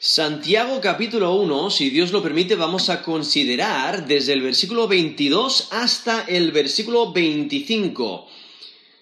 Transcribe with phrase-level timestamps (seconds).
[0.00, 6.22] Santiago capítulo 1, si Dios lo permite, vamos a considerar desde el versículo 22 hasta
[6.22, 8.28] el versículo 25.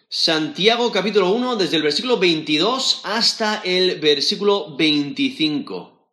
[0.08, 6.08] Santiago capítulo 1, desde el versículo 22 hasta el versículo 25.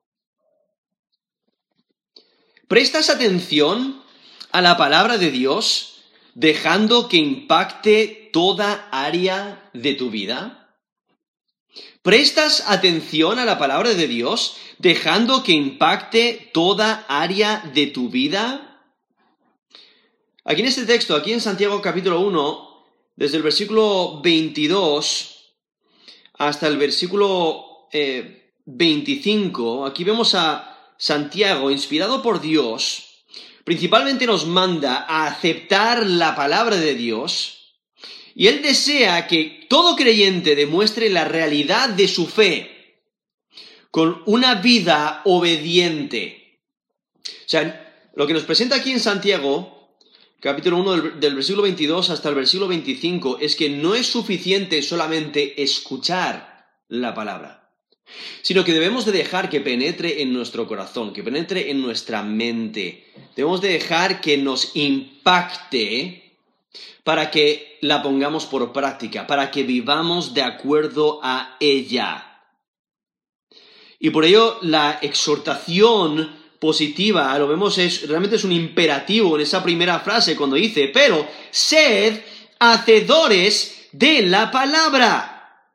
[2.67, 4.03] ¿Prestas atención
[4.51, 5.93] a la palabra de Dios
[6.35, 10.62] dejando que impacte toda área de tu vida?
[12.03, 18.83] ¿Prestas atención a la palabra de Dios dejando que impacte toda área de tu vida?
[20.43, 22.83] Aquí en este texto, aquí en Santiago capítulo 1,
[23.15, 25.55] desde el versículo 22
[26.33, 27.87] hasta el versículo
[28.65, 33.23] 25, eh, aquí vemos a Santiago, inspirado por Dios,
[33.63, 37.62] principalmente nos manda a aceptar la palabra de Dios,
[38.35, 42.73] y él desea que todo creyente demuestre la realidad de su fe
[43.91, 46.59] con una vida obediente.
[47.25, 49.95] O sea, lo que nos presenta aquí en Santiago,
[50.39, 55.61] capítulo 1 del, versículo 22 hasta el versículo 25, es que no es suficiente solamente
[55.61, 57.71] escuchar la palabra,
[58.41, 63.05] sino que debemos de dejar que penetre en nuestro corazón, que penetre en nuestra mente.
[63.35, 66.22] Debemos de dejar que nos impacte
[67.03, 72.29] para que la pongamos por práctica, para que vivamos de acuerdo a ella.
[73.99, 79.61] Y por ello la exhortación positiva, lo vemos, es, realmente es un imperativo en esa
[79.61, 82.21] primera frase cuando dice, pero sed
[82.59, 85.69] hacedores de la palabra.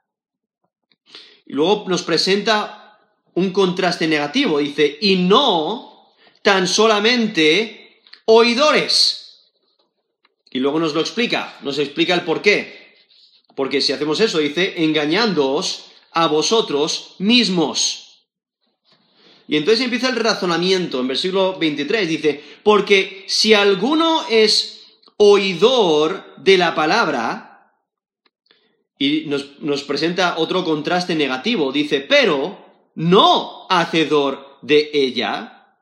[1.47, 2.99] Y luego nos presenta
[3.35, 9.28] un contraste negativo, dice, y no tan solamente oidores
[10.51, 12.97] y luego nos lo explica, nos explica el por qué.
[13.55, 18.27] Porque si hacemos eso, dice, engañándoos a vosotros mismos.
[19.47, 24.83] Y entonces empieza el razonamiento en versículo 23, dice, porque si alguno es
[25.17, 27.75] oidor de la palabra,
[28.99, 35.77] y nos, nos presenta otro contraste negativo, dice, pero no hacedor de ella,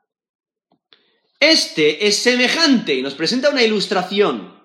[1.39, 4.56] este es semejante, y nos presenta una ilustración.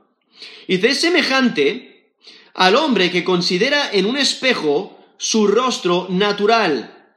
[0.66, 2.14] Dice, es semejante
[2.54, 7.14] al hombre que considera en un espejo su rostro natural.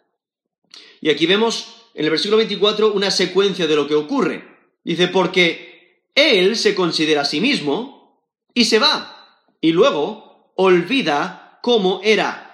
[1.02, 4.44] Y aquí vemos en el versículo 24 una secuencia de lo que ocurre.
[4.84, 8.22] Dice, porque él se considera a sí mismo
[8.54, 12.46] y se va, y luego olvida cómo era.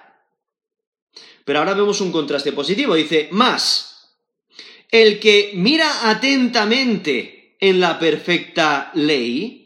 [1.44, 2.94] Pero ahora vemos un contraste positivo.
[2.94, 4.16] Dice, más,
[4.90, 9.61] el que mira atentamente en la perfecta ley,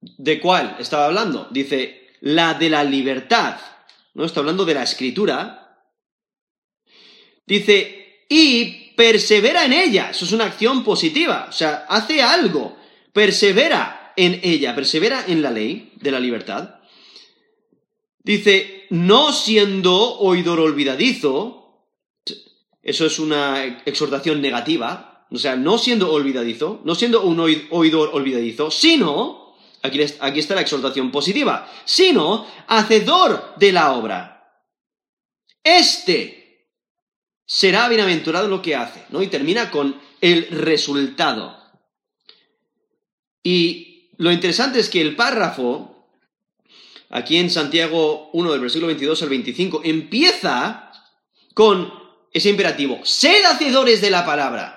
[0.00, 1.48] ¿De cuál estaba hablando?
[1.50, 3.56] Dice, la de la libertad.
[4.14, 4.24] ¿No?
[4.24, 5.84] Está hablando de la escritura.
[7.46, 10.10] Dice, y persevera en ella.
[10.10, 11.46] Eso es una acción positiva.
[11.48, 12.76] O sea, hace algo.
[13.12, 14.74] Persevera en ella.
[14.74, 16.76] Persevera en la ley de la libertad.
[18.22, 21.86] Dice, no siendo oidor olvidadizo.
[22.82, 25.26] Eso es una exhortación negativa.
[25.30, 27.38] O sea, no siendo olvidadizo, no siendo un
[27.70, 29.39] oidor olvidadizo, sino
[29.82, 30.00] Aquí,
[30.38, 34.62] está la exhortación positiva, sino hacedor de la obra.
[35.64, 36.68] Este
[37.46, 39.22] será bienaventurado lo que hace, ¿no?
[39.22, 41.56] Y termina con el resultado.
[43.42, 46.06] Y lo interesante es que el párrafo,
[47.08, 50.92] aquí en Santiago 1 del versículo 22 al 25, empieza
[51.54, 51.92] con
[52.32, 54.76] ese imperativo, sed hacedores de la palabra,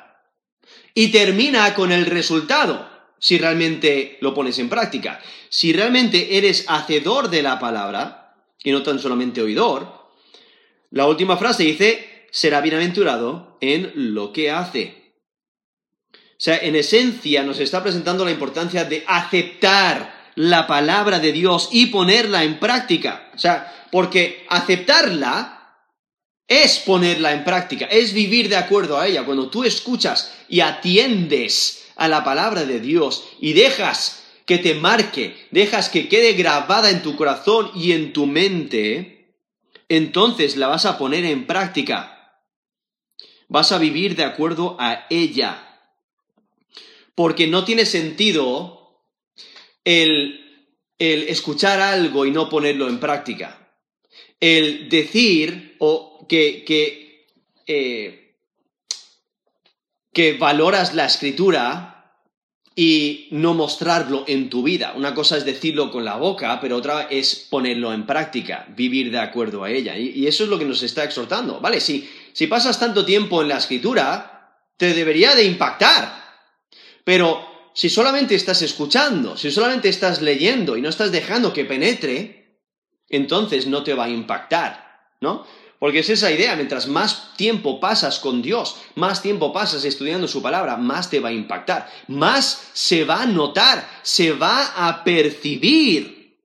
[0.94, 2.93] y termina con el resultado
[3.24, 5.22] si realmente lo pones en práctica.
[5.48, 10.12] Si realmente eres hacedor de la palabra, y no tan solamente oidor,
[10.92, 15.14] la última frase dice, será bienaventurado en lo que hace.
[16.12, 21.70] O sea, en esencia nos está presentando la importancia de aceptar la palabra de Dios
[21.72, 23.32] y ponerla en práctica.
[23.34, 25.78] O sea, porque aceptarla
[26.46, 29.24] es ponerla en práctica, es vivir de acuerdo a ella.
[29.24, 35.36] Cuando tú escuchas y atiendes a la palabra de Dios y dejas que te marque,
[35.52, 39.36] dejas que quede grabada en tu corazón y en tu mente,
[39.90, 42.42] entonces la vas a poner en práctica.
[43.48, 45.70] Vas a vivir de acuerdo a ella.
[47.16, 49.06] Porque no tiene sentido
[49.84, 50.68] el,
[50.98, 53.76] el escuchar algo y no ponerlo en práctica.
[54.40, 57.28] El decir o que, que
[57.68, 58.23] eh,
[60.14, 61.90] que valoras la escritura
[62.76, 64.94] y no mostrarlo en tu vida.
[64.96, 69.20] Una cosa es decirlo con la boca, pero otra es ponerlo en práctica, vivir de
[69.20, 69.98] acuerdo a ella.
[69.98, 71.60] Y, eso es lo que nos está exhortando.
[71.60, 76.24] Vale, si, si pasas tanto tiempo en la escritura, te debería de impactar.
[77.04, 82.60] Pero si solamente estás escuchando, si solamente estás leyendo y no estás dejando que penetre,
[83.10, 85.46] entonces no te va a impactar, ¿no?
[85.84, 90.42] Porque es esa idea, mientras más tiempo pasas con Dios, más tiempo pasas estudiando su
[90.42, 96.38] palabra, más te va a impactar, más se va a notar, se va a percibir.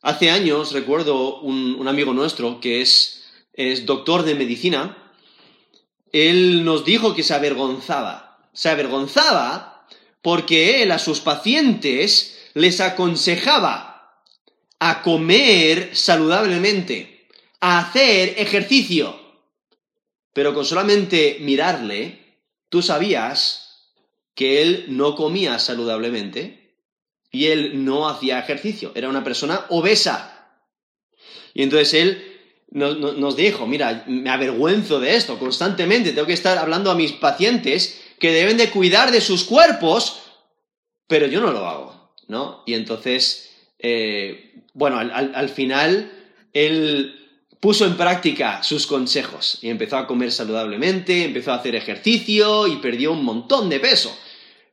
[0.00, 3.22] Hace años recuerdo un, amigo nuestro que es,
[3.52, 5.14] es doctor de medicina,
[6.10, 9.86] él nos dijo que se avergonzaba, se avergonzaba
[10.22, 14.18] porque él a sus pacientes les aconsejaba
[14.80, 17.11] a comer saludablemente
[17.62, 19.16] hacer ejercicio.
[20.32, 23.92] Pero con solamente mirarle, tú sabías
[24.34, 26.74] que él no comía saludablemente
[27.30, 28.90] y él no hacía ejercicio.
[28.96, 30.58] Era una persona obesa.
[31.54, 32.40] Y entonces él
[32.72, 38.02] nos, dijo, mira, me avergüenzo de esto constantemente, tengo que estar hablando a mis pacientes
[38.18, 40.22] que deben de cuidar de sus cuerpos,
[41.06, 42.62] pero yo no lo hago, ¿no?
[42.66, 46.10] Y entonces, eh, bueno, al final,
[46.54, 47.21] él
[47.62, 52.78] puso en práctica sus consejos y empezó a comer saludablemente, empezó a hacer ejercicio y
[52.78, 54.18] perdió un montón de peso.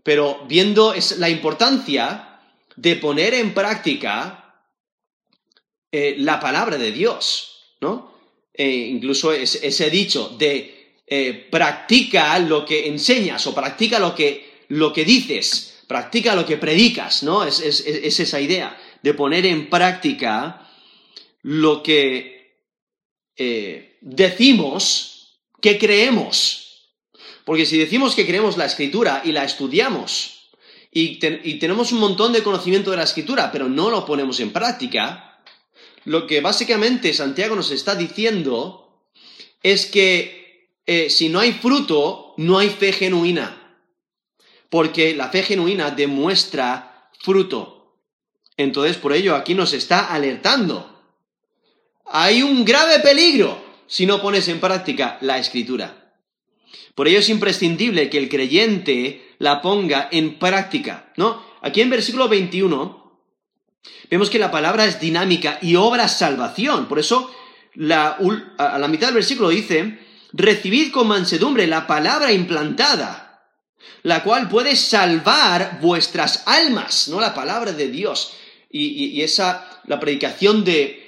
[0.02, 2.40] Pero viendo la importancia
[2.76, 4.64] de poner en práctica
[5.92, 8.12] eh, la palabra de Dios, ¿no?
[8.52, 14.92] Eh, incluso ese dicho de eh, practica lo que enseñas o practica lo que, lo
[14.92, 17.44] que dices, practica lo que predicas, ¿no?
[17.44, 20.68] Es, es esa idea de poner en práctica
[21.44, 22.39] lo que
[23.40, 26.92] eh, decimos que creemos.
[27.46, 30.52] Porque si decimos que creemos la escritura y la estudiamos
[30.92, 31.20] y,
[31.60, 35.42] tenemos un montón de conocimiento de la escritura, pero no lo ponemos en práctica,
[36.06, 39.06] lo que básicamente Santiago nos está diciendo
[39.64, 43.56] es que eh, si no hay fruto, no hay fe genuina.
[44.70, 48.00] Porque la fe genuina demuestra fruto.
[48.58, 50.99] Entonces, por ello, aquí nos está alertando
[52.12, 56.14] hay un grave peligro si no pones en práctica la escritura.
[56.96, 61.44] Por ello es imprescindible que el creyente la ponga en práctica, ¿no?
[61.62, 63.22] Aquí en versículo 21
[64.10, 66.88] vemos que la palabra es dinámica y obra salvación.
[66.88, 67.32] Por eso
[68.58, 70.00] a la mitad del versículo dice,
[70.34, 73.46] recibid con mansedumbre la palabra implantada,
[74.04, 77.22] la cual puede salvar vuestras almas, ¿no?
[77.22, 78.34] La palabra de Dios.
[78.72, 80.99] y esa, la predicación de,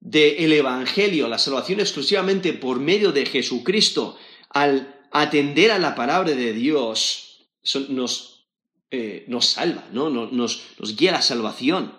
[0.00, 4.18] del Evangelio, la salvación exclusivamente por medio de Jesucristo,
[4.50, 7.48] al atender a la palabra de Dios,
[7.88, 8.46] nos,
[8.90, 10.08] eh, nos salva, ¿no?
[10.10, 11.94] Nos, nos, guía a la salvación.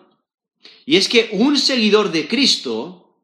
[0.85, 3.17] Y es que un seguidor de Cristo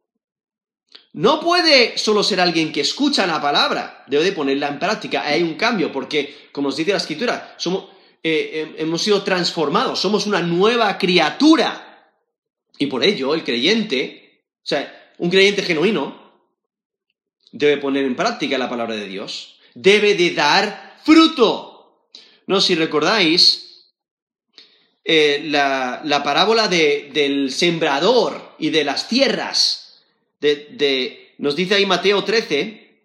[1.13, 5.25] no puede solo ser alguien que escucha la palabra, debe de ponerla en práctica.
[5.25, 7.86] Hay un cambio, porque, como nos dice la Escritura, somos,
[8.21, 12.12] eh, hemos sido transformados, somos una nueva criatura.
[12.78, 14.25] Y por ello, el creyente
[14.66, 16.20] o sea, un creyente genuino
[17.52, 22.08] debe poner en práctica la palabra de Dios, debe de dar fruto.
[22.48, 23.92] No, si recordáis
[25.04, 30.02] eh, la, parábola del sembrador y de las tierras,
[31.38, 33.02] nos dice ahí Mateo 13,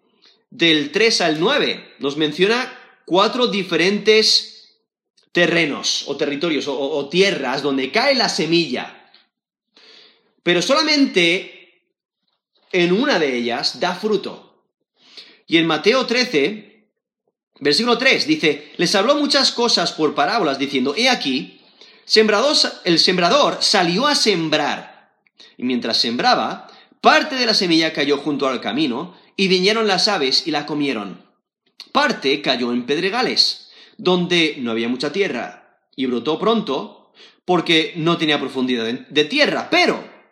[0.49, 2.75] del 3 al 9, nos menciona
[3.05, 4.79] cuatro diferentes
[5.31, 9.00] terrenos o territorios o tierras donde cae la semilla.
[10.43, 11.61] Pero solamente
[12.71, 14.65] en una de ellas da fruto.
[15.47, 16.87] Y en Mateo 13,
[17.59, 21.59] versículo 3, dice, les habló muchas cosas por parábolas, diciendo, he aquí,
[22.83, 25.11] el sembrador salió a sembrar.
[25.57, 26.67] Y mientras sembraba,
[27.01, 31.25] parte de la semilla cayó junto al camino, y vinieron las aves y la comieron.
[31.91, 37.11] Parte cayó en pedregales, donde no había mucha tierra, y brotó pronto,
[37.43, 40.10] porque no tenía profundidad de tierra, pero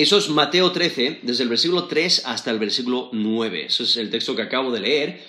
[0.00, 3.66] Eso es Mateo 13, desde el versículo 3 hasta el versículo 9.
[3.66, 5.26] Eso es el texto que acabo de leer.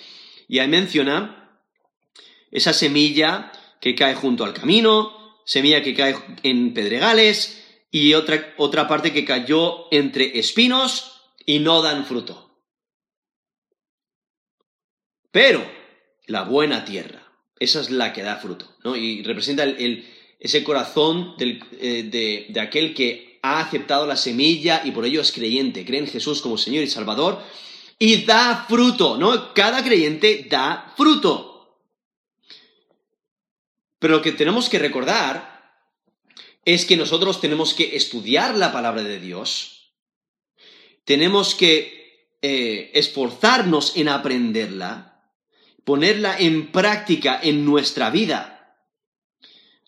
[0.48, 1.60] Y ahí menciona
[2.50, 3.52] esa semilla
[3.82, 9.26] que cae junto al camino, semilla que cae en pedregales y otra, otra parte que
[9.26, 12.64] cayó entre espinos y no dan fruto.
[15.30, 15.70] Pero
[16.28, 18.74] la buena tierra, esa es la que da fruto.
[18.96, 20.08] Y representa el,
[20.40, 25.32] ese corazón eh, de, de aquel que ha aceptado la semilla y por ello es
[25.32, 27.42] creyente, cree en Jesús como Señor y Salvador
[27.98, 29.52] y da fruto, ¿no?
[29.54, 31.78] Cada creyente da fruto.
[33.98, 35.52] Pero lo que tenemos que recordar
[36.64, 39.92] es que nosotros tenemos que estudiar la palabra de Dios,
[41.04, 45.30] tenemos que eh, esforzarnos en aprenderla,
[45.84, 48.61] ponerla en práctica en nuestra vida.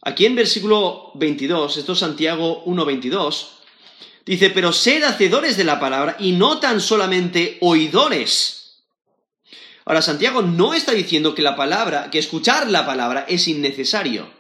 [0.05, 3.55] Aquí en versículo 22, esto es Santiago 1.22,
[4.25, 8.85] Dice, pero sed hacedores de la palabra y no tan solamente oidores.
[9.85, 14.31] Ahora, Santiago no está diciendo que la palabra, que escuchar la palabra es innecesario.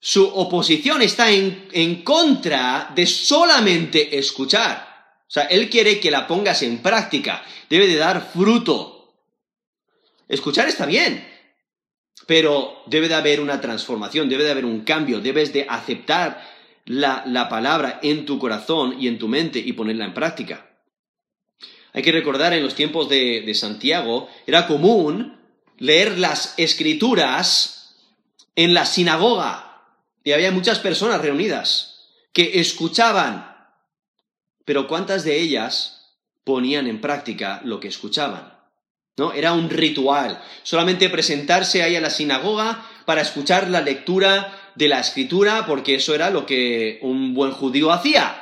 [0.00, 5.16] Su oposición está en, en contra de solamente escuchar.
[5.26, 7.42] O sea, él quiere que la pongas en práctica.
[7.70, 9.14] Debe de dar fruto.
[10.28, 11.26] Escuchar está bien,
[12.26, 16.42] pero debe de haber una transformación, debe de haber un cambio, debes de aceptar
[16.84, 20.68] la, palabra en tu corazón y en tu mente y ponerla en práctica.
[21.92, 25.38] Hay que recordar en los tiempos de, de Santiago, era común
[25.78, 27.96] leer las escrituras
[28.56, 29.82] en la sinagoga
[30.24, 33.56] y había muchas personas reunidas que escuchaban,
[34.64, 38.51] pero ¿cuántas de ellas ponían en práctica lo que escuchaban?
[39.30, 45.00] Era un ritual, solamente presentarse ahí a la sinagoga para escuchar la lectura de la
[45.00, 48.38] escritura porque eso era lo que un buen judío hacía.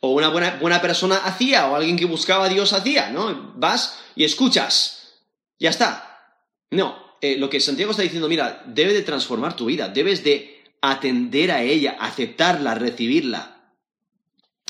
[0.00, 3.54] O una buena, buena persona hacía, o alguien que buscaba a Dios hacía, ¿no?
[3.56, 5.14] Vas y escuchas.
[5.58, 6.36] Ya está.
[6.70, 10.62] No, eh, lo que Santiago está diciendo, mira, debe de transformar tu vida, debes de
[10.82, 13.72] atender a ella, aceptarla, recibirla.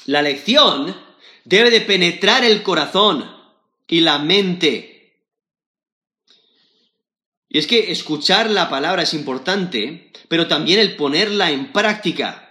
[0.06, 0.96] La lección
[1.44, 3.30] debe de penetrar el corazón
[3.88, 4.95] y la mente
[7.48, 12.42] y es que escuchar la palabra es importante, pero también el ponerla en práctica.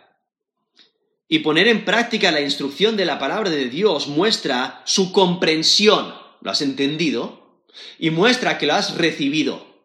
[1.28, 6.52] Y poner en práctica la instrucción de la palabra de Dios muestra su comprensión, lo
[6.52, 7.64] has entendido,
[8.00, 9.76] y muestra que lo has recibido.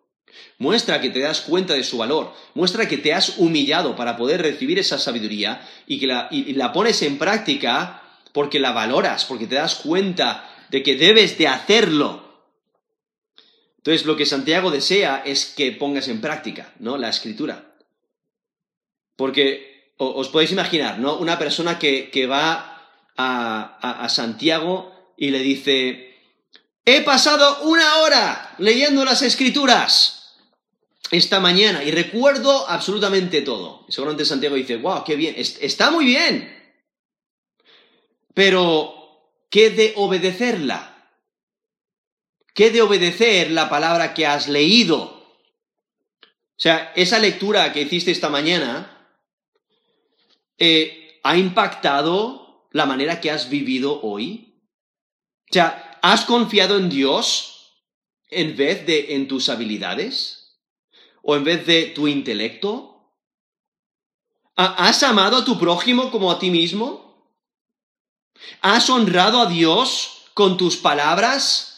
[0.59, 4.43] Muestra que te das cuenta de su valor, muestra que te has humillado para poder
[4.43, 8.02] recibir esa sabiduría y que la, la pones en práctica
[8.33, 12.29] porque la valoras, porque te das cuenta de que debes de hacerlo
[13.80, 16.99] entonces, lo que Santiago desea es que pongas en práctica, ¿no?
[16.99, 17.76] La escritura.
[19.16, 21.16] Porque os podéis imaginar, ¿no?
[21.16, 26.14] Una persona que, va a, a Santiago y le dice,
[26.84, 30.37] he pasado una hora leyendo las escrituras
[31.10, 33.87] esta mañana y recuerdo absolutamente todo.
[33.88, 36.54] Seguramente Santiago dice, wow, qué bien, está muy bien.
[38.34, 40.89] Pero, ¿qué de obedecerla?
[42.54, 44.99] ¿Qué de obedecer la palabra que has leído?
[45.02, 49.09] O sea, esa lectura que hiciste esta mañana
[50.59, 54.54] eh, ha impactado la manera que has vivido hoy.
[55.49, 57.73] O sea, ¿has confiado en Dios
[58.28, 60.59] en vez de en tus habilidades?
[61.23, 62.90] ¿O en vez de tu intelecto?
[64.57, 67.33] ¿Has amado a tu prójimo como a ti mismo?
[68.61, 71.70] ¿Has honrado a Dios con tus palabras?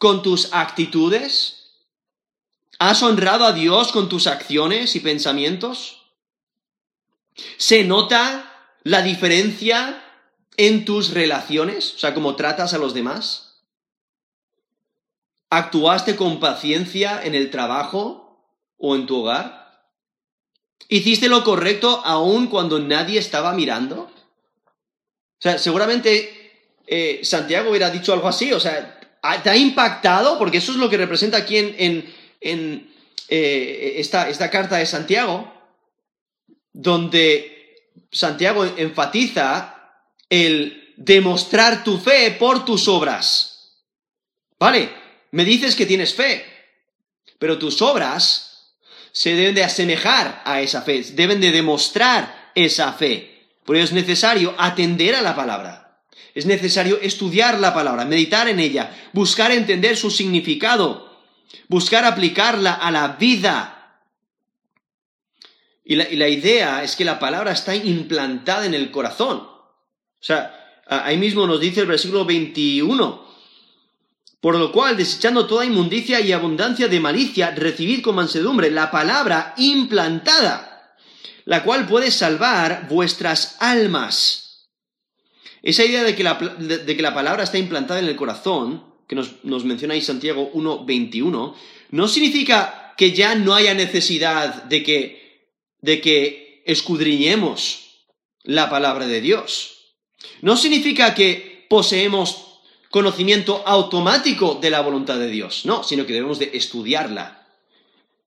[0.00, 1.74] Con tus actitudes?
[2.78, 6.06] ¿Has honrado a Dios con tus acciones y pensamientos?
[7.58, 8.50] ¿Se nota
[8.82, 10.02] la diferencia
[10.56, 11.94] en tus relaciones?
[11.96, 13.60] O sea, cómo tratas a los demás.
[15.50, 18.42] ¿Actuaste con paciencia en el trabajo
[18.78, 19.84] o en tu hogar?
[20.88, 24.04] ¿Hiciste lo correcto aún cuando nadie estaba mirando?
[24.04, 28.96] O sea, seguramente eh, Santiago hubiera dicho algo así, o sea,
[29.42, 30.38] ¿Te ha impactado?
[30.38, 32.92] Porque eso es lo que representa aquí en,
[33.28, 35.52] eh, esta, esta carta de Santiago,
[36.72, 37.76] donde
[38.10, 39.76] Santiago enfatiza
[40.28, 43.50] el demostrar tu fe por tus obras.
[44.58, 44.90] ¿Vale?
[45.32, 46.44] Me dices que tienes fe,
[47.38, 48.76] pero tus obras
[49.12, 53.48] se deben de asemejar a esa fe, deben de demostrar esa fe.
[53.64, 55.89] Por ello es necesario atender a la palabra.
[56.34, 61.18] Es necesario estudiar la palabra, meditar en ella, buscar entender su significado,
[61.68, 63.76] buscar aplicarla a la vida.
[65.84, 69.38] Y la, idea es que la palabra está implantada en el corazón.
[69.38, 73.28] O sea, ahí mismo nos dice el versículo 21,
[74.40, 79.52] Por lo cual, desechando toda inmundicia y abundancia de malicia, recibid con mansedumbre la palabra
[79.56, 80.96] implantada,
[81.44, 84.49] la cual puede salvar vuestras almas.
[85.62, 89.14] Esa idea de que la, de que la palabra está implantada en el corazón, que
[89.14, 91.54] nos, nos menciona ahí Santiago 1.21,
[91.90, 95.48] no significa que ya no haya necesidad de que,
[95.80, 98.06] de que escudriñemos
[98.42, 99.94] la palabra de Dios.
[100.42, 102.50] No significa que poseemos
[102.90, 107.46] conocimiento automático de la voluntad de Dios, no, sino que debemos de estudiarla.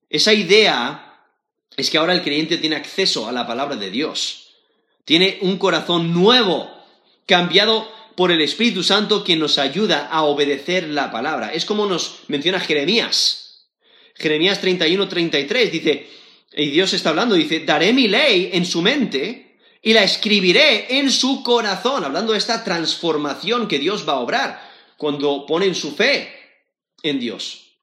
[0.09, 1.27] Esa idea
[1.75, 4.53] es que ahora el creyente tiene acceso a la palabra de Dios,
[5.05, 6.69] tiene un corazón nuevo,
[7.25, 11.53] cambiado por el Espíritu Santo quien nos ayuda a obedecer la palabra.
[11.53, 13.67] Es como nos menciona Jeremías.
[14.15, 16.09] Jeremías 31, 33 dice,
[16.55, 21.11] y Dios está hablando, dice, daré mi ley en su mente y la escribiré en
[21.11, 26.31] su corazón, hablando de esta transformación que Dios va a obrar cuando ponen su fe
[27.01, 27.77] en Dios.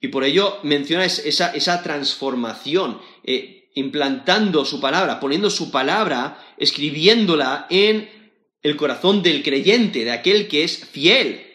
[0.00, 7.66] Y por ello menciona esa, esa transformación, eh, implantando su palabra, poniendo su palabra, escribiéndola
[7.70, 8.21] en
[8.62, 11.46] el corazón del creyente, de aquel que es fiel.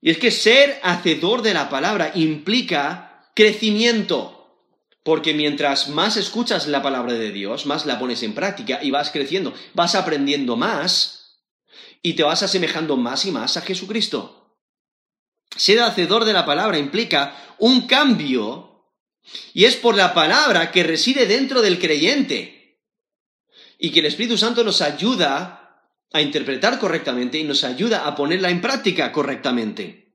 [0.00, 4.34] Y es que ser hacedor de la palabra implica crecimiento.
[5.02, 9.10] Porque mientras más escuchas la palabra de Dios, más la pones en práctica y vas
[9.10, 11.42] creciendo, vas aprendiendo más
[12.02, 14.56] y te vas asemejando más y más a Jesucristo.
[15.56, 18.92] Ser hacedor de la palabra implica un cambio
[19.52, 22.53] y es por la palabra que reside dentro del creyente
[23.78, 25.64] y que el Espíritu Santo nos ayuda
[26.12, 30.14] a interpretar correctamente y nos ayuda a ponerla en práctica correctamente.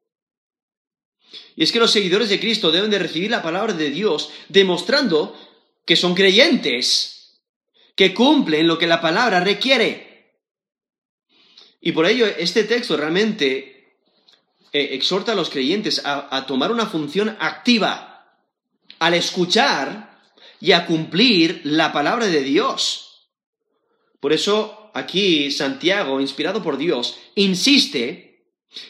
[1.55, 5.37] Y es que los seguidores de Cristo deben de recibir la palabra de Dios demostrando
[5.85, 7.41] que son creyentes,
[7.95, 10.37] que cumplen lo que la palabra requiere.
[11.81, 13.97] Y por ello este texto realmente
[14.71, 18.37] eh, exhorta a los creyentes a, a tomar una función activa
[18.99, 20.17] al escuchar
[20.61, 23.08] y a cumplir la palabra de Dios.
[24.19, 28.45] Por eso aquí Santiago, inspirado por Dios, insiste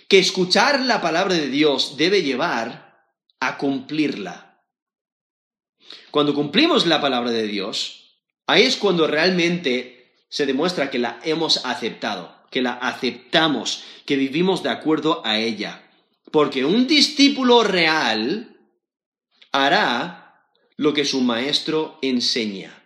[0.08, 4.64] que escuchar la palabra de Dios debe llevar a cumplirla.
[6.12, 11.66] Cuando cumplimos la palabra de Dios, ahí es cuando realmente se demuestra que la hemos
[11.66, 15.90] aceptado, que la aceptamos, que vivimos de acuerdo a ella.
[16.32, 18.58] Porque un discípulo real
[19.52, 20.46] hará
[20.78, 22.79] lo que su maestro enseña.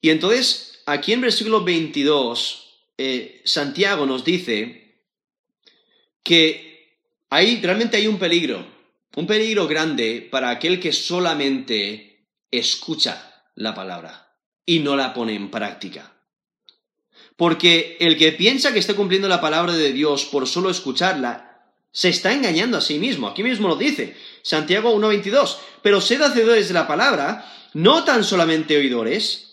[0.00, 4.96] Y entonces, aquí en versículo 22, eh, Santiago nos dice
[6.22, 6.98] que
[7.30, 8.66] ahí realmente hay un peligro,
[9.16, 14.34] un peligro grande para aquel que solamente escucha la palabra
[14.66, 16.14] y no la pone en práctica.
[17.36, 21.50] Porque el que piensa que está cumpliendo la palabra de Dios por solo escucharla,
[21.92, 23.28] se está engañando a sí mismo.
[23.28, 25.56] Aquí mismo lo dice Santiago 1.22.
[25.82, 29.49] Pero sed hacedores de la palabra, no tan solamente oidores,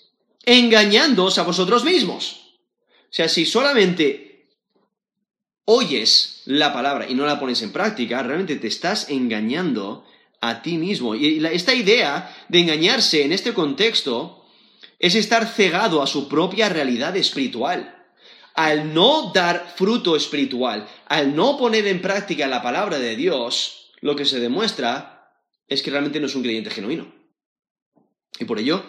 [0.48, 2.56] engañándoos a vosotros mismos.
[3.04, 4.48] O sea, si solamente
[5.66, 10.06] oyes la palabra y no la pones en práctica, realmente te estás engañando
[10.40, 11.16] a ti mismo.
[11.16, 14.46] Y esta idea de engañarse en este contexto
[15.00, 17.94] es estar cegado a su propia realidad espiritual.
[18.54, 24.16] Al no dar fruto espiritual, al no poner en práctica la palabra de Dios, lo
[24.16, 25.30] que se demuestra
[25.68, 27.14] es que realmente no es un creyente genuino.
[28.40, 28.84] Y por ello,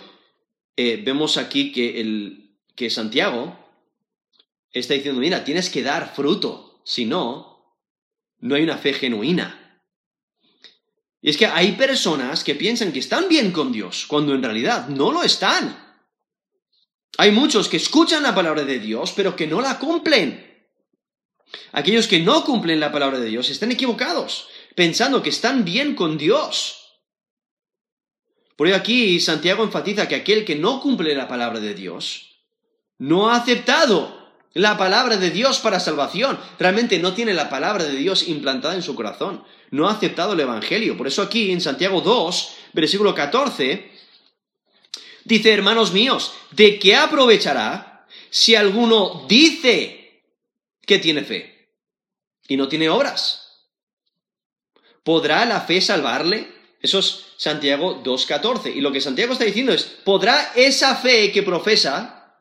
[0.81, 3.59] eh, vemos aquí que, el, que Santiago
[4.71, 7.75] está diciendo, mira, tienes que dar fruto, si no,
[8.39, 9.83] no hay una fe genuina.
[11.21, 14.87] Y es que hay personas que piensan que están bien con Dios, cuando en realidad
[14.87, 15.99] no lo están.
[17.17, 20.65] Hay muchos que escuchan la palabra de Dios, pero que no la cumplen.
[21.73, 26.17] Aquellos que no cumplen la palabra de Dios están equivocados, pensando que están bien con
[26.17, 26.78] Dios.
[28.59, 32.41] Por ello aquí Santiago enfatiza que aquel que no cumple la palabra de Dios
[32.99, 36.37] no ha aceptado la palabra de Dios para salvación.
[36.59, 39.45] Realmente no tiene la palabra de Dios implantada en su corazón.
[39.71, 40.97] No ha aceptado el Evangelio.
[40.97, 43.93] Por eso aquí en Santiago 2, versículo 14,
[45.23, 50.25] dice, hermanos míos, ¿de qué aprovechará si alguno dice
[50.85, 51.77] que tiene fe
[52.49, 53.69] y no tiene obras?
[55.05, 56.58] ¿Podrá la fe salvarle?
[56.81, 58.75] Eso es Santiago 2.14.
[58.75, 62.37] Y lo que Santiago está diciendo es, ¿podrá esa fe que profesa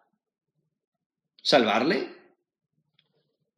[1.42, 1.98] salvarle?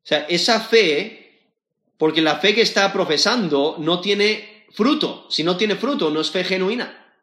[0.04, 1.52] O sea, esa fe,
[1.98, 5.28] porque la fe que está profesando no tiene fruto.
[5.30, 7.13] Si no tiene fruto, no es fe genuina.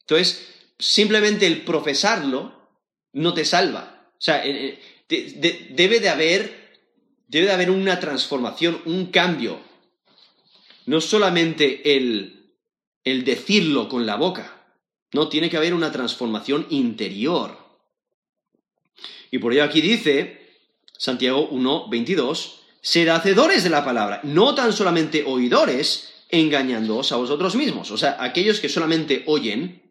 [0.00, 2.68] Entonces, simplemente el profesarlo
[3.12, 4.10] no te salva.
[4.12, 4.78] O sea, eh,
[5.08, 6.60] eh, debe de haber
[7.30, 9.60] debe de haber una transformación, un cambio.
[10.86, 12.39] No solamente el,
[13.04, 14.60] el decirlo con la boca,
[15.12, 17.58] no, tiene que haber una transformación interior.
[19.30, 20.58] Y por ello aquí dice,
[20.96, 27.56] Santiago 1, 22, ser hacedores de la palabra, no tan solamente oidores, engañándoos a vosotros
[27.56, 27.90] mismos.
[27.90, 29.82] O sea, aquellos que solamente oyen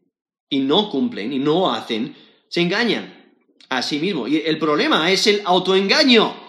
[0.50, 2.15] y no cumplen y no hacen,
[2.48, 3.36] se engañan
[3.69, 4.30] a sí mismos.
[4.30, 6.48] Y el problema es el autoengaño.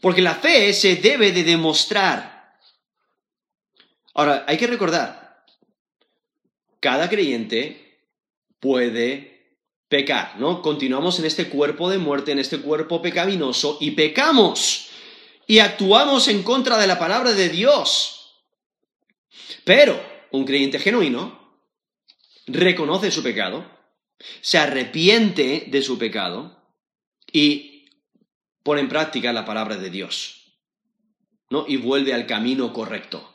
[0.00, 2.58] Porque la fe se debe de demostrar.
[4.14, 5.23] Ahora, hay que recordar,
[6.84, 7.98] cada creyente
[8.60, 9.56] puede
[9.88, 10.60] pecar, ¿no?
[10.60, 14.90] Continuamos en este cuerpo de muerte, en este cuerpo pecaminoso y pecamos
[15.46, 18.44] y actuamos en contra de la palabra de Dios.
[19.64, 19.98] Pero
[20.30, 21.56] un creyente genuino
[22.48, 23.64] reconoce su pecado,
[24.42, 26.68] se arrepiente de su pecado
[27.32, 27.86] y
[28.62, 30.52] pone en práctica la palabra de Dios,
[31.48, 31.64] ¿no?
[31.66, 33.32] Y vuelve al camino correcto.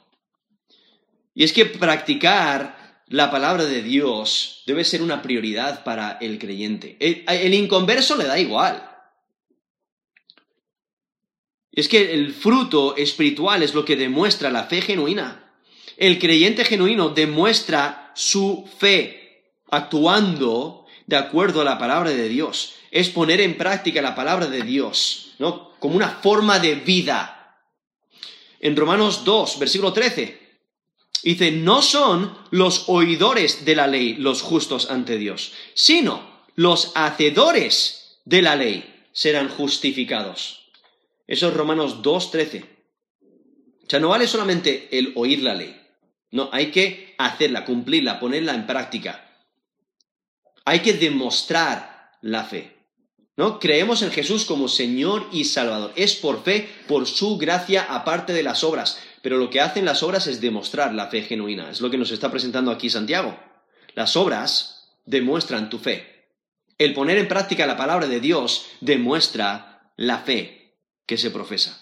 [1.33, 2.78] Y es que practicar
[3.09, 6.95] la palabra de Dios debe ser una prioridad para el creyente.
[6.99, 8.87] El, inconverso le da igual.
[11.71, 15.53] Es que el fruto espiritual es lo que demuestra la fe genuina.
[15.97, 23.09] El creyente genuino demuestra su fe actuando de acuerdo a la palabra de Dios es
[23.09, 25.71] poner en práctica la palabra de Dios, ¿no?
[25.79, 27.57] Como una forma de vida.
[28.59, 30.48] En Romanos 2, versículo 13,
[31.23, 38.19] dice, no son los oidores de la ley los justos ante Dios, sino los hacedores
[38.25, 40.71] de la ley serán justificados.
[41.27, 42.63] Eso es Romanos 2, 13.
[42.63, 45.79] O sea, no vale solamente el oír la ley.
[46.31, 49.25] No, hay que hacerla, cumplirla, ponerla en práctica.
[50.65, 52.77] Hay que demostrar la fe.
[53.35, 53.57] ¿no?
[53.57, 55.93] Creemos en Jesús como Señor y Salvador.
[55.95, 58.99] Es por fe, por su gracia, aparte de las obras.
[59.21, 61.69] Pero lo que hacen las obras es demostrar la fe genuina.
[61.69, 63.37] Es lo que nos está presentando aquí Santiago.
[63.95, 66.27] Las obras demuestran tu fe.
[66.77, 71.79] El poner en práctica la palabra de Dios demuestra la fe que se profesa.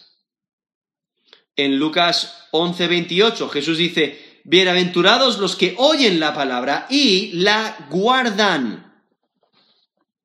[1.55, 9.03] En Lucas 11:28 Jesús dice, Bienaventurados los que oyen la palabra y la guardan.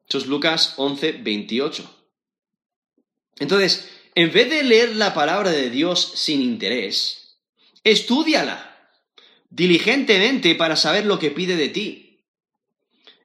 [0.09, 2.05] Eso es Lucas 11, 28.
[3.41, 7.39] Entonces, en vez de leer la palabra de Dios sin interés,
[7.85, 8.69] estudiala
[9.49, 12.21] diligentemente para saber lo que pide de ti.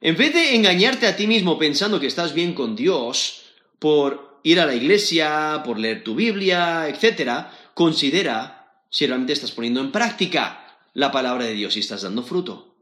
[0.02, 3.44] En vez de engañarte a ti mismo pensando que estás bien con Dios
[3.80, 9.82] por ir a la iglesia, por leer tu Biblia, etc., considera si realmente estás poniendo
[9.82, 12.76] en práctica la palabra de Dios y estás dando fruto.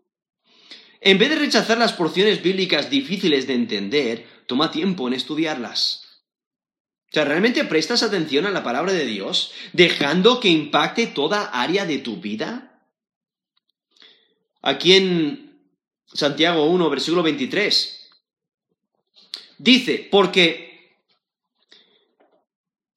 [1.01, 6.04] En vez de rechazar las porciones bíblicas difíciles de entender, toma tiempo en estudiarlas.
[7.15, 11.85] O sea, ¿realmente prestas atención a la palabra de Dios, dejando que impacte toda área
[11.85, 12.81] de tu vida?
[14.61, 15.65] Aquí en
[16.07, 18.11] Santiago 1, versículo 23,
[19.59, 20.99] dice, porque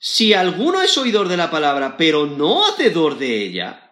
[0.01, 3.85] si alguno es oidor de la palabra, pero no hacedor de ella,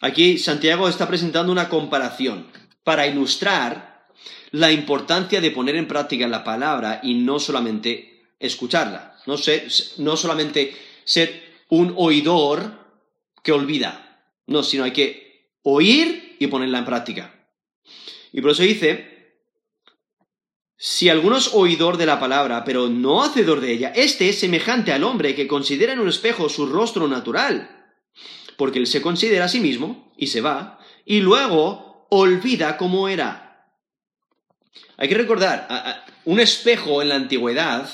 [0.00, 2.48] Aquí Santiago está presentando una comparación
[2.82, 4.08] para ilustrar
[4.50, 8.13] la importancia de poner en práctica la palabra y no solamente
[8.46, 9.36] escucharla, no,
[9.98, 12.84] no solamente ser un oidor
[13.42, 17.48] que olvida, no, sino hay que oír y ponerla en práctica.
[18.32, 19.38] Y por eso dice,
[20.76, 24.92] si alguno es oidor de la palabra, pero no hacedor de ella, este es semejante
[24.92, 27.74] al hombre que considera en un espejo su rostro natural
[28.56, 33.68] porque él se considera a sí mismo y se va, y luego olvida cómo era.
[34.96, 37.88] Hay que recordar, un espejo en la antigüedad,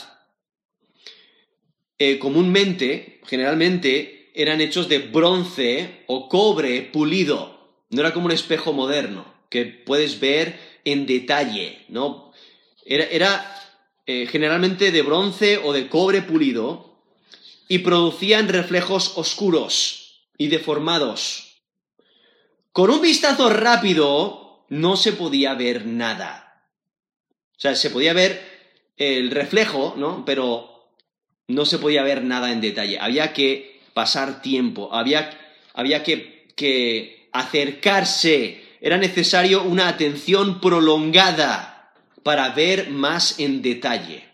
[2.01, 7.77] eh, comúnmente, generalmente, eran hechos de bronce o cobre pulido.
[7.91, 12.33] No era como un espejo moderno, que puedes ver en detalle, ¿no?
[12.87, 13.55] Era,
[14.07, 17.03] eh, generalmente de bronce o de cobre pulido
[17.69, 21.61] y producían reflejos oscuros y deformados.
[22.73, 26.65] Con un vistazo rápido no se podía ver nada.
[27.59, 28.41] O sea, se podía ver
[28.97, 30.25] el reflejo, ¿no?
[30.25, 30.70] Pero
[31.51, 32.99] no se podía ver nada en detalle.
[32.99, 35.31] Había que pasar tiempo, había,
[35.75, 44.25] había que, que acercarse, era necesario una atención prolongada para ver más en detalle.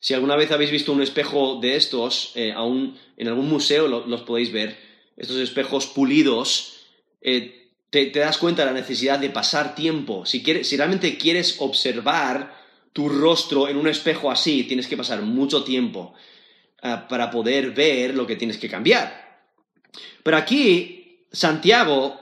[0.00, 4.22] Si alguna vez habéis visto un espejo de estos, eh, aún en algún museo los
[4.22, 4.76] podéis ver,
[5.16, 6.86] estos espejos pulidos,
[7.20, 10.24] eh, te, das cuenta de la necesidad de pasar tiempo.
[10.24, 12.59] Si, si realmente quieres observar
[12.92, 16.14] tu rostro en un espejo así, tienes que pasar mucho tiempo.
[16.82, 19.42] ah, para poder ver lo que tienes que cambiar.
[20.22, 22.18] Pero aquí Santiago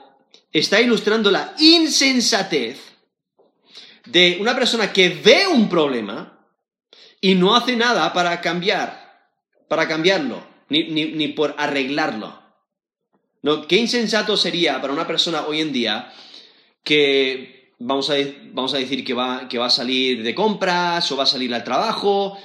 [0.53, 2.81] está ilustrando la insensatez
[4.07, 6.39] de una persona que ve un problema
[7.21, 9.31] y no hace nada para cambiar,
[9.69, 12.43] para cambiarlo, ni, por arreglarlo.
[13.43, 13.67] ¿No?
[13.67, 16.13] ¿Qué insensato sería para una persona hoy en día
[16.83, 18.15] que vamos a,
[18.53, 21.53] vamos a decir que va, que va a salir de compras o va a salir
[21.55, 22.39] al trabajo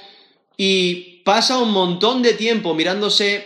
[0.56, 3.36] y pasa un montón de tiempo mirándose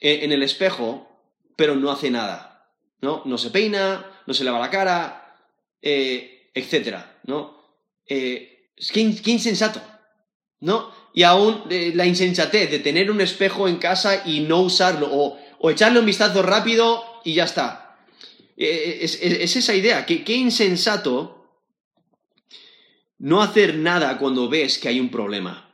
[0.00, 1.08] eh, en el espejo,
[1.56, 3.22] pero no hace nada, ¿no?
[3.24, 5.36] No se peina, no se lava la cara,
[5.80, 7.58] eh, etcétera, ¿no?
[8.06, 9.80] Eh, qué, insensato,
[10.60, 10.92] ¿no?
[11.14, 15.70] Y aún eh, la insensatez de tener un espejo en casa y no usarlo, o,
[15.70, 17.87] echarle un vistazo rápido y ya está.
[18.60, 21.46] Eh, es, esa idea, que qué insensato
[23.18, 25.72] no hacer nada cuando ves que hay un problema.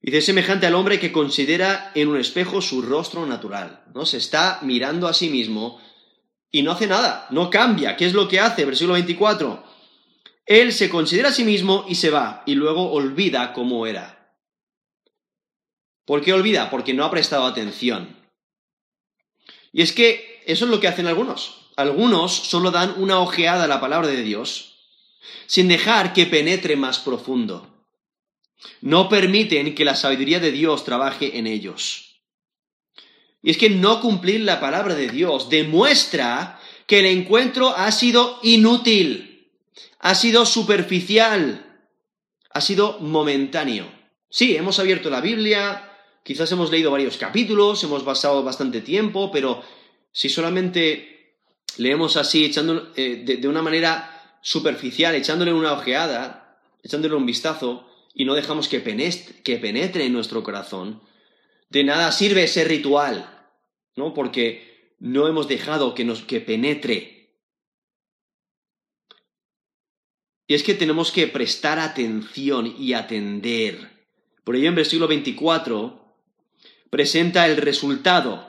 [0.00, 4.06] Dice, semejante al hombre que considera en un espejo su rostro natural, ¿no?
[4.06, 5.80] Se está mirando a sí mismo
[6.52, 7.96] y no hace nada, no cambia.
[7.96, 8.64] ¿Qué es lo que hace?
[8.64, 9.64] Versículo 24.
[10.46, 14.32] Él se considera a sí mismo y se va, y luego olvida cómo era.
[16.04, 16.70] ¿Por qué olvida?
[16.70, 18.16] Porque no ha prestado atención.
[19.72, 21.68] Y es que eso es lo que hacen algunos.
[21.76, 24.74] Algunos solo dan una ojeada a la palabra de Dios
[25.46, 27.84] sin dejar que penetre más profundo.
[28.80, 32.20] No permiten que la sabiduría de Dios trabaje en ellos.
[33.42, 38.40] Y es que no cumplir la palabra de Dios demuestra que el encuentro ha sido
[38.42, 39.28] inútil
[40.00, 41.82] ha sido superficial,
[42.50, 43.86] ha sido momentáneo.
[44.30, 45.90] Sí, hemos abierto la Biblia,
[46.22, 49.62] quizás hemos leído varios capítulos, hemos pasado bastante tiempo, pero
[50.18, 51.36] si solamente
[51.76, 58.24] leemos así, echando, eh, de, una manera superficial, echándole una ojeada, echándole un vistazo, y
[58.24, 61.00] no dejamos que penetre, que penetre en nuestro corazón,
[61.70, 63.46] de nada sirve ese ritual,
[63.94, 64.12] ¿no?
[64.12, 67.14] Porque no hemos dejado que nos que penetre
[70.48, 74.06] Y es que tenemos que prestar atención y atender.
[74.42, 76.16] Por ello en versículo 24
[76.90, 78.47] presenta el resultado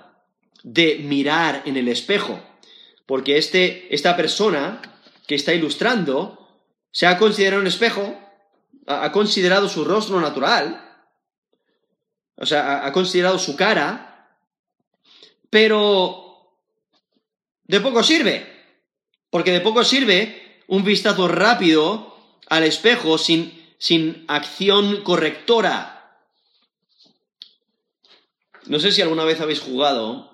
[0.63, 2.39] de mirar en el espejo.
[3.06, 4.82] Porque este, esta persona
[5.28, 6.48] que está ilustrando
[6.91, 8.19] se ha considerado un espejo,
[8.88, 10.86] ha considerado su rostro natural,
[12.36, 14.38] o sea, ha considerado su cara,
[15.50, 16.56] pero
[17.63, 18.48] de poco sirve,
[19.30, 22.15] porque de poco sirve un vistazo rápido
[22.48, 26.17] al espejo sin, sin acción correctora.
[28.65, 30.28] No sé si alguna vez habéis jugado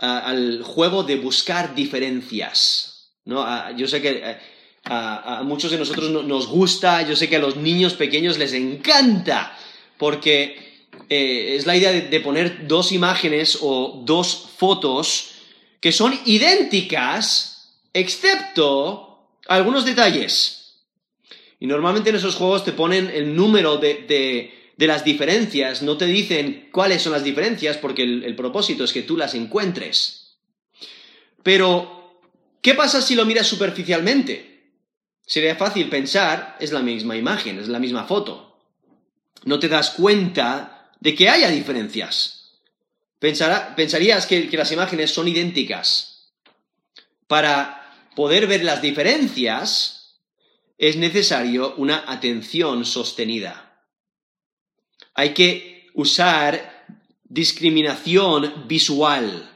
[0.00, 3.12] al juego de buscar diferencias.
[3.24, 3.44] ¿no?
[3.76, 4.38] yo sé que eh,
[4.84, 9.56] a, muchos de nosotros nos gusta, yo sé que a los niños pequeños les encanta,
[9.98, 15.30] porque eh, es la idea de poner dos imágenes o dos fotos
[15.80, 20.60] que son idénticas, excepto algunos detalles.
[21.58, 26.70] Y normalmente en esos juegos te ponen el número de, las diferencias, no te dicen
[26.72, 30.38] cuáles son las diferencias porque el, propósito es que tú las encuentres.
[31.42, 32.22] Pero,
[32.62, 34.72] ¿qué pasa si lo miras superficialmente?
[35.26, 38.58] Sería fácil pensar, es la misma imagen, es la misma foto.
[39.44, 42.58] No te das cuenta de que haya diferencias.
[43.18, 46.32] pensarías que, que las imágenes son idénticas.
[47.26, 50.16] Para poder ver las diferencias,
[50.78, 53.69] es necesario una atención sostenida.
[55.14, 56.86] Hay que usar
[57.24, 59.48] discriminación visual.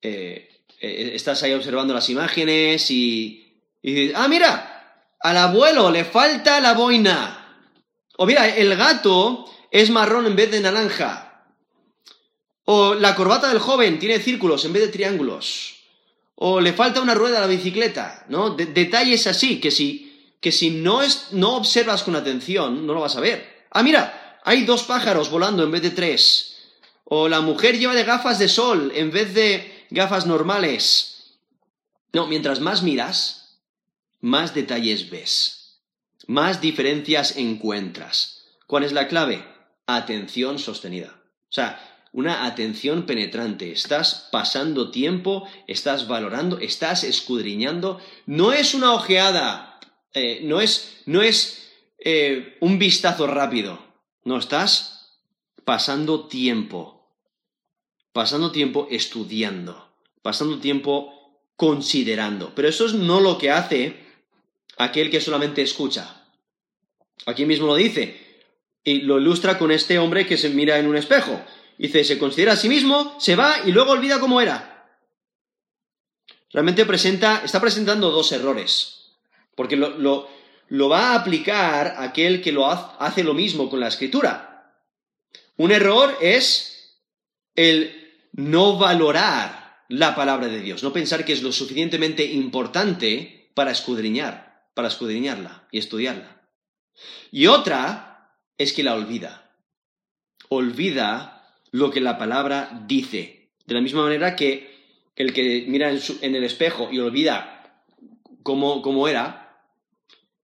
[0.00, 0.48] Eh,
[0.80, 6.74] eh, estás ahí observando las imágenes y, dices, ah, mira, al abuelo le falta la
[6.74, 7.66] boina.
[8.16, 11.46] O mira, el gato es marrón en vez de naranja.
[12.64, 15.78] O la corbata del joven tiene círculos en vez de triángulos
[16.40, 18.50] o le falta una rueda a la bicicleta, ¿no?
[18.50, 20.07] detalles así, que si,
[20.40, 23.66] que si no, es, no observas con atención, no lo vas a ver.
[23.70, 26.56] Ah, mira, hay dos pájaros volando en vez de tres.
[27.04, 31.36] O la mujer lleva de gafas de sol en vez de gafas normales.
[32.12, 33.60] No, mientras más miras,
[34.20, 35.80] más detalles ves.
[36.26, 38.44] Más diferencias encuentras.
[38.66, 39.44] ¿Cuál es la clave?
[39.86, 41.22] Atención sostenida.
[41.48, 41.80] O sea,
[42.12, 49.67] una atención penetrante, estás pasando tiempo, estás valorando, estás escudriñando, no es una ojeada,
[50.14, 53.78] eh, no es, no es eh, un vistazo rápido,
[54.24, 55.18] no, estás
[55.64, 57.08] pasando tiempo,
[58.12, 59.92] pasando tiempo estudiando,
[60.22, 63.96] pasando tiempo considerando, pero eso es no lo que hace
[64.78, 66.24] aquel que solamente escucha.
[67.26, 68.26] Aquí mismo lo dice,
[68.84, 71.42] Y lo ilustra con este hombre que se mira en un espejo.
[71.76, 74.88] Dice, se considera a sí mismo, se va y luego olvida cómo era.
[76.50, 78.97] Realmente presenta, está presentando dos errores.
[79.58, 80.28] Porque lo,
[80.68, 84.72] lo, va a aplicar aquel que lo hace lo mismo con la escritura.
[85.56, 87.02] Un error es
[87.56, 93.72] el no valorar la palabra de Dios, no pensar que es lo suficientemente importante para
[93.72, 96.40] escudriñar, para escudriñarla y estudiarla.
[97.32, 99.50] Y otra es que la olvida.
[100.50, 103.50] Olvida lo que la palabra dice.
[103.66, 107.84] De la misma manera que el que mira en, el espejo y olvida
[108.44, 109.47] cómo, cómo era,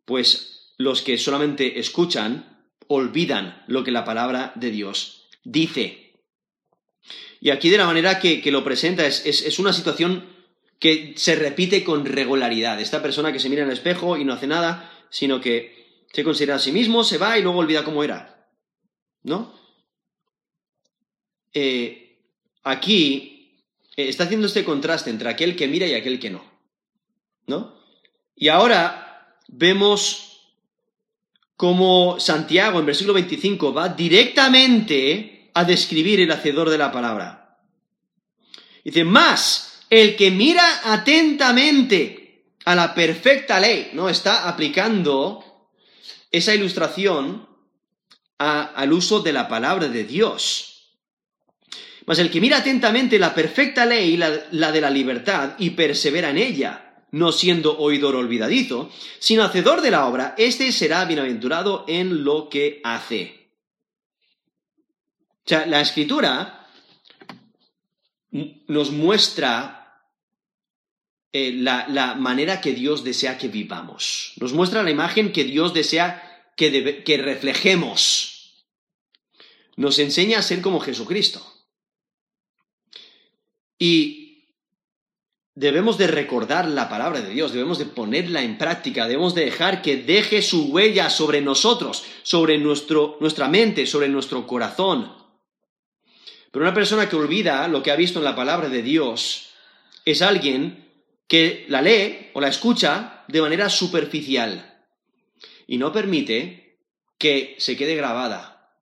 [0.05, 6.13] pues los que solamente escuchan olvidan lo que la palabra de Dios dice.
[7.41, 10.27] Y aquí de la manera que, lo presenta es, es, una situación
[10.79, 12.81] que se repite con regularidad.
[12.81, 16.25] Esta persona que se mira en el espejo y no hace nada, sino que se
[16.25, 18.49] considera a sí mismo, se va y luego olvida cómo era.
[19.23, 19.55] ¿No?
[21.53, 22.19] Eh,
[22.63, 23.63] aquí
[23.97, 26.45] eh, está haciendo este contraste entre aquel que mira y aquel que no.
[27.47, 27.79] ¿No?
[28.35, 29.14] Y ahora
[29.49, 30.35] vemos
[31.57, 37.59] cómo Santiago en versículo 25 va directamente a describir el hacedor de la palabra.
[38.85, 44.09] Dice, más el que mira atentamente a la perfecta ley, ¿no?
[44.09, 45.71] Está aplicando
[46.31, 47.49] esa ilustración
[48.39, 50.91] al uso de la palabra de Dios.
[52.07, 56.31] Mas el que mira atentamente la perfecta ley, la, la de la libertad, y persevera
[56.31, 62.25] en ella, no siendo oidor olvidadizo, sino hacedor de la obra, éste será bienaventurado en
[62.25, 63.51] lo que hace.
[65.45, 66.69] O sea, la escritura
[68.67, 70.03] nos muestra
[71.33, 74.33] eh, la, manera que Dios desea que vivamos.
[74.41, 78.67] Nos muestra la imagen que Dios desea que, que reflejemos.
[79.77, 81.41] Nos enseña a ser como Jesucristo.
[83.79, 84.24] Y
[85.55, 89.83] debemos de recordar la palabra de Dios, debemos de ponerla en práctica, debemos de dejar
[89.83, 95.13] que deje su huella sobre nosotros, sobre nuestro, nuestra mente, sobre nuestro corazón.
[96.51, 99.51] Pero una persona que olvida lo que ha visto en la palabra de Dios
[100.05, 100.93] es alguien
[101.27, 104.83] que la lee o la escucha de manera superficial
[105.67, 106.79] y no permite
[107.19, 108.77] que se quede grabada,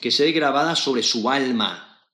[0.00, 2.06] que se quede grabada sobre su alma.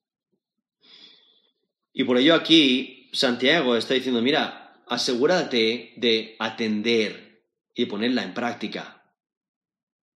[1.92, 7.42] Y por ello aquí Santiago está diciendo, mira, asegúrate de atender
[7.74, 9.02] y ponerla en práctica.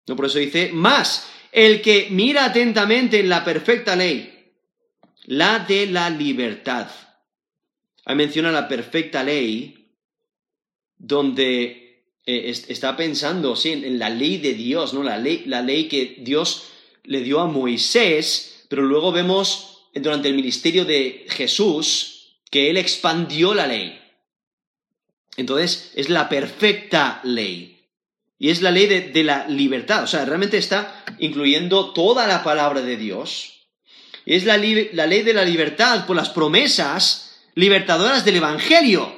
[0.07, 4.31] No, por eso dice, más el que mira atentamente en la perfecta ley,
[5.27, 6.89] la de la libertad
[8.05, 9.89] Ahí menciona la perfecta ley,
[10.97, 15.03] donde eh, está pensando sí, en, la ley de Dios, ¿no?
[15.03, 16.65] La ley, la ley que Dios
[17.05, 22.14] le dio a Moisés, pero luego vemos durante el ministerio de Jesús
[22.55, 24.01] que él expandió la ley.
[25.37, 27.85] Entonces, es la perfecta ley.
[28.39, 30.05] Y es la ley de, la libertad.
[30.05, 33.67] O sea, realmente está incluyendo toda la palabra de Dios.
[34.25, 39.13] Es la, ley de la libertad por las promesas libertadoras del Evangelio.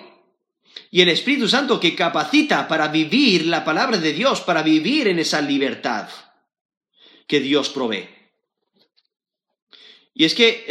[0.91, 5.19] Y el Espíritu Santo que capacita para vivir la palabra de Dios, para vivir en
[5.19, 6.09] esa libertad
[7.27, 8.09] que Dios provee.
[10.15, 10.65] Y es que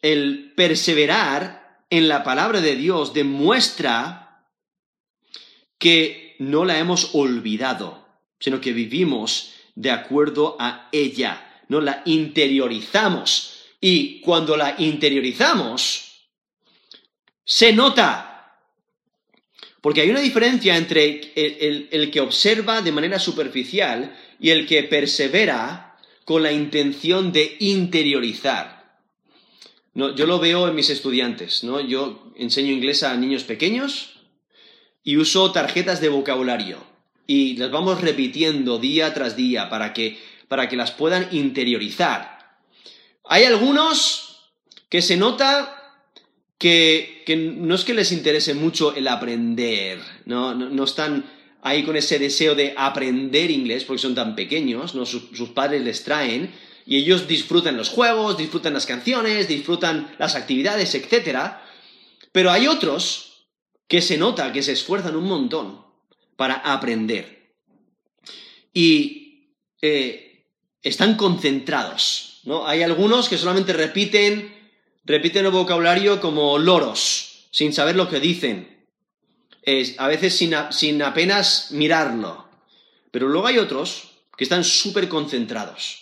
[0.00, 1.59] el perseverar
[1.90, 4.46] en la palabra de Dios demuestra
[5.78, 8.06] que no la hemos olvidado,
[8.38, 13.56] sino que vivimos de acuerdo a ella, no la interiorizamos.
[13.80, 16.28] Y cuando la interiorizamos,
[17.44, 18.58] se nota.
[19.80, 25.96] Porque hay una diferencia entre el, que observa de manera superficial y el que persevera
[26.24, 28.79] con la intención de interiorizar.
[29.94, 31.80] Yo lo veo en mis estudiantes, ¿no?
[31.80, 34.20] Yo enseño inglés a niños pequeños
[35.02, 36.78] y uso tarjetas de vocabulario
[37.26, 42.58] y las vamos repitiendo día tras día para que, para que las puedan interiorizar.
[43.24, 44.50] Hay algunos
[44.88, 45.76] que se nota
[46.58, 47.24] que,
[47.58, 50.54] no es que les interese mucho el aprender, ¿no?
[50.54, 51.24] No, están
[51.62, 55.06] ahí con ese deseo de aprender inglés porque son tan pequeños, ¿no?
[55.06, 56.52] Sus, padres les traen
[56.90, 61.38] y ellos disfrutan los juegos, disfrutan las canciones, disfrutan las actividades, etc.
[62.32, 63.46] Pero hay otros
[63.86, 65.86] que se nota que se esfuerzan un montón
[66.34, 67.54] para aprender
[68.74, 70.46] y eh,
[70.82, 72.66] están concentrados, ¿no?
[72.66, 74.58] Hay algunos que solamente repiten
[75.04, 78.84] repiten el vocabulario como loros, sin saber lo que dicen,
[79.96, 82.48] a veces sin, apenas mirarlo.
[83.12, 85.99] Pero luego hay otros que están súper concentrados,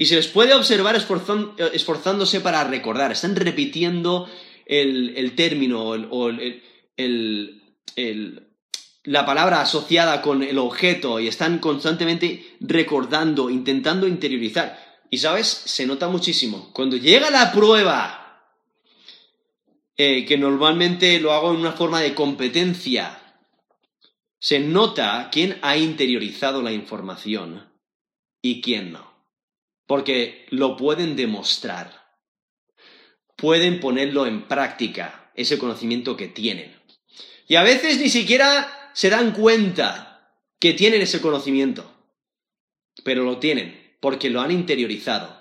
[0.00, 3.12] Y se les puede observar esforzándose para recordar.
[3.12, 4.30] Están repitiendo
[4.64, 6.30] el, término o
[9.04, 15.02] la palabra asociada con el objeto y están constantemente recordando, intentando interiorizar.
[15.10, 16.70] Y sabes, se nota muchísimo.
[16.72, 18.42] Cuando llega la prueba,
[19.98, 23.20] eh, que normalmente lo hago en una forma de competencia,
[24.38, 27.70] se nota quién ha interiorizado la información
[28.40, 29.09] y quién no.
[29.90, 32.14] Porque lo pueden demostrar.
[33.34, 36.80] Pueden ponerlo en práctica, ese conocimiento que tienen.
[37.48, 41.92] Y a veces ni siquiera se dan cuenta que tienen ese conocimiento.
[43.02, 45.36] Pero lo tienen, porque lo han interiorizado.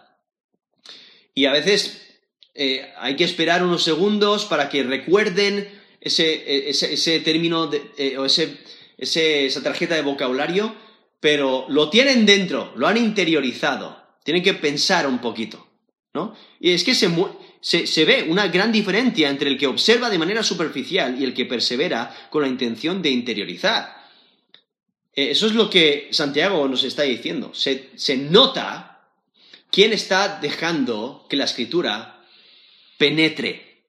[1.36, 2.20] Y a veces
[2.56, 7.70] eh, hay que esperar unos segundos para que recuerden ese, ese, término
[8.00, 8.58] eh, o ese,
[8.98, 10.76] esa tarjeta de vocabulario,
[11.20, 13.99] pero lo tienen dentro, lo han interiorizado.
[14.30, 15.68] Tienen que pensar un poquito,
[16.14, 16.36] ¿no?
[16.60, 17.10] Y es que se,
[17.88, 21.48] se, ve una gran diferencia entre el que observa de manera superficial y el que
[21.48, 23.92] persevera con la intención de interiorizar.
[25.16, 27.56] Eh, eso es lo que Santiago nos está diciendo.
[27.56, 29.10] Se, se nota
[29.72, 32.24] quién está dejando que la escritura
[33.00, 33.82] penetre.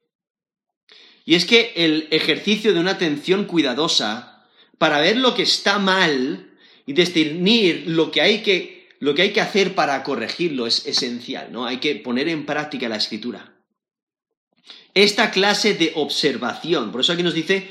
[1.26, 4.46] Y es que el ejercicio de una atención cuidadosa
[4.78, 9.32] para ver lo que está mal y discernir lo que hay que, lo que, hay
[9.32, 11.64] que hacer para corregirlo es esencial, ¿no?
[11.64, 13.56] Hay que poner en práctica la escritura.
[14.92, 17.66] Esta clase de observación, por eso aquí nos dice,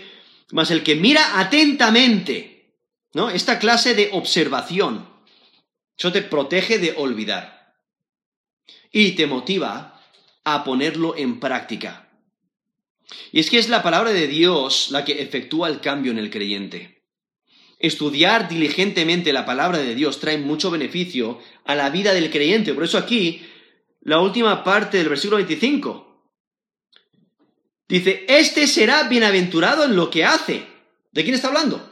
[0.51, 2.73] más el que mira atentamente,
[3.13, 3.29] ¿no?
[3.29, 5.07] Esta clase de observación,
[5.95, 7.75] eso te protege de olvidar
[8.91, 10.01] y te motiva
[10.43, 12.09] a ponerlo en práctica.
[13.31, 16.31] Y es que es la palabra de Dios la que efectúa el cambio en el
[16.31, 16.98] creyente.
[17.79, 22.73] Estudiar diligentemente la palabra de Dios trae mucho beneficio a la vida del creyente.
[22.73, 23.41] Por eso aquí,
[24.01, 26.05] la última parte del versículo 25.
[27.87, 30.65] Dice, este será bienaventurado en lo que hace.
[31.13, 31.89] ¿De quién está hablando?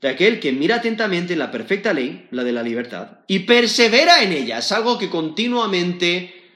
[0.00, 4.22] De aquel que mira atentamente en la perfecta ley, la de la libertad, y persevera
[4.22, 4.58] en ella.
[4.58, 6.50] Es algo que continuamente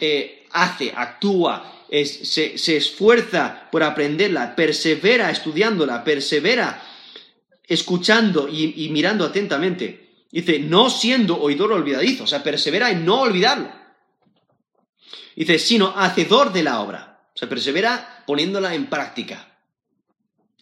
[0.00, 6.89] eh, hace, actúa, se esfuerza por aprenderla, persevera estudiándola, persevera
[7.70, 10.24] escuchando y, mirando atentamente.
[10.30, 13.70] Dice, no siendo oidor olvidadizo, o sea, persevera en no olvidarlo.
[15.36, 19.56] Dice, sino hacedor de la obra, o sea, persevera poniéndola en práctica.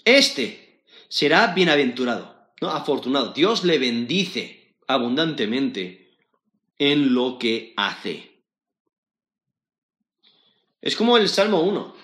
[0.04, 2.70] Este será bienaventurado, ¿no?
[2.70, 3.32] Afortunado.
[3.32, 6.14] Dios le bendice abundantemente
[6.78, 8.42] en lo que hace.
[10.82, 11.96] Es como el Salmo 1.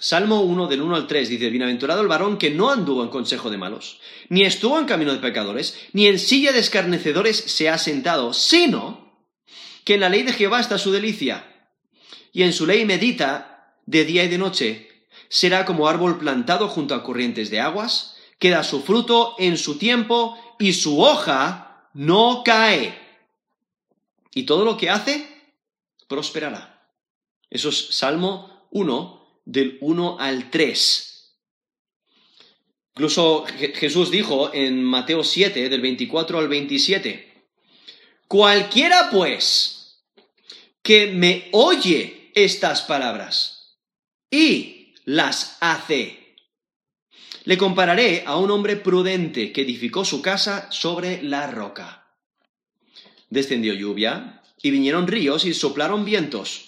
[0.00, 3.50] Salmo 1 del 1 al 3 dice, Bienaventurado el varón que no anduvo en consejo
[3.50, 7.78] de malos, ni estuvo en camino de pecadores, ni en silla de escarnecedores se ha
[7.78, 9.26] sentado, sino
[9.84, 11.70] que en la ley de Jehová está su delicia,
[12.32, 14.88] y en su ley medita de día y de noche.
[15.28, 19.78] Será como árbol plantado junto a corrientes de aguas, que da su fruto en su
[19.78, 22.96] tiempo, y su hoja no cae.
[24.32, 25.26] Y todo lo que hace,
[26.06, 26.92] prosperará.
[27.50, 29.17] Eso es Salmo 1,
[29.48, 31.34] del 1 al 3.
[32.94, 37.46] Incluso Jesús dijo en Mateo 7, del 24 al 27,
[38.26, 40.04] Cualquiera pues
[40.82, 43.78] que me oye estas palabras
[44.30, 46.36] y las hace,
[47.44, 52.06] le compararé a un hombre prudente que edificó su casa sobre la roca.
[53.30, 56.67] Descendió lluvia y vinieron ríos y soplaron vientos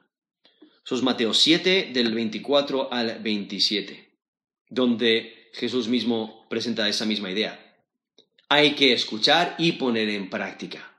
[0.83, 4.17] Eso es Mateo 7 del 24 al 27,
[4.69, 7.59] donde Jesús mismo presenta esa misma idea.
[8.49, 10.97] Hay que escuchar y poner en práctica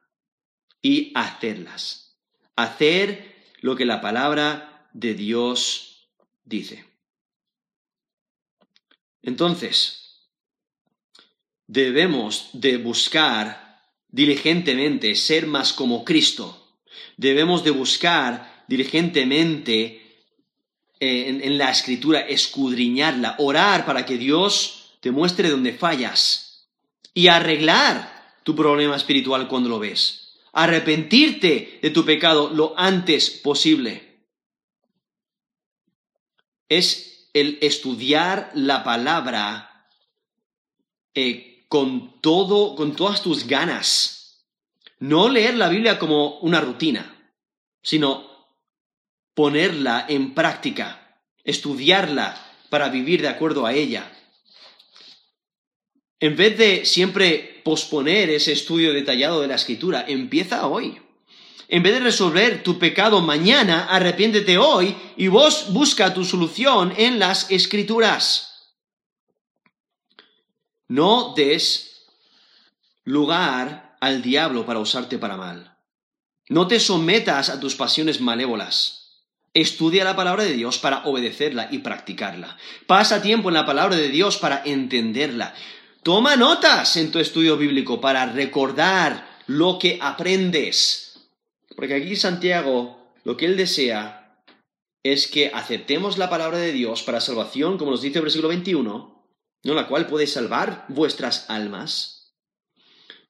[0.80, 2.16] y hacerlas.
[2.57, 6.09] Hacer lo que la palabra de Dios
[6.45, 6.85] dice.
[9.22, 10.30] Entonces,
[11.66, 16.80] debemos de buscar diligentemente ser más como Cristo.
[17.16, 19.83] Debemos de buscar diligentemente
[20.99, 26.70] eh, en, la escritura, escudriñarla, orar para que Dios te muestre dónde fallas
[27.12, 30.39] y arreglar tu problema espiritual cuando lo ves.
[30.55, 34.25] arrepentirte de tu pecado lo antes posible.
[36.70, 39.87] Es el estudiar la palabra
[41.14, 44.47] eh, con todo, con todas tus ganas.
[44.99, 47.33] No leer la Biblia como una rutina,
[47.83, 48.32] sino
[49.35, 52.37] ponerla en práctica, estudiarla
[52.70, 54.11] para vivir de acuerdo a ella.
[56.20, 61.01] En vez de siempre posponer ese estudio detallado de la escritura, empieza hoy.
[61.68, 67.18] En vez de resolver tu pecado mañana, arrepiéntete hoy y vos busca tu solución en
[67.18, 68.76] las escrituras.
[70.87, 72.07] No des
[73.05, 75.78] lugar al diablo para usarte para mal.
[76.49, 79.01] No te sometas a tus pasiones malévolas.
[79.55, 82.57] Estudia la palabra de Dios para obedecerla y practicarla.
[82.86, 85.55] Pasa tiempo en la palabra de Dios para entenderla.
[86.03, 91.28] Toma notas en tu estudio bíblico para recordar lo que aprendes.
[91.76, 94.40] Porque aquí Santiago lo que él desea
[95.03, 99.24] es que aceptemos la palabra de Dios para salvación, como nos dice el versículo 21,
[99.64, 99.74] ¿no?
[99.74, 102.34] la cual puede salvar vuestras almas,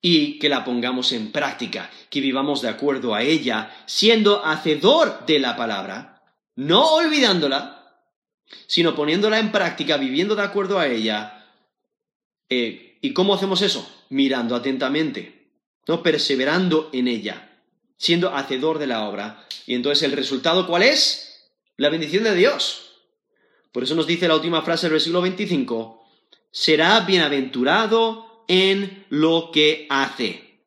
[0.01, 5.39] y que la pongamos en práctica, que vivamos de acuerdo a ella, siendo hacedor de
[5.39, 6.12] la palabra,
[6.57, 8.07] no olvidándola,
[8.67, 11.43] sino poniéndola en práctica, viviendo de acuerdo a ella,
[12.49, 13.87] eh, ¿Y cómo hacemos eso?
[14.11, 15.51] Mirando atentamente,
[15.89, 16.05] ¿no?
[16.05, 17.61] perseverando en ella,
[17.97, 19.45] siendo hacedor de la obra.
[19.67, 21.51] Y entonces el resultado, ¿cuál es?
[21.77, 22.93] La bendición de Dios.
[23.73, 26.07] Por eso nos dice la última frase del versículo 25,
[26.53, 30.63] será bienaventurado en lo que hace.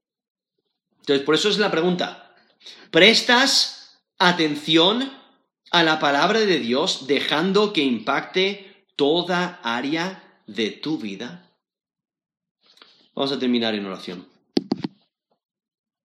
[1.00, 2.36] Entonces, por eso es la pregunta,
[2.92, 5.10] ¿prestas atención
[5.76, 11.52] a la palabra de Dios dejando que impacte toda área de tu vida?
[13.14, 14.26] Vamos a terminar en oración.